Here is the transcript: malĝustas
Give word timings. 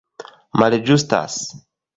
malĝustas 0.63 1.39